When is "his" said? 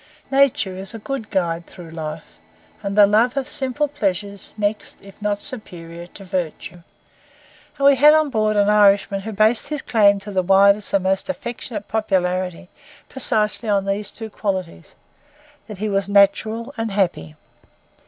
9.67-9.83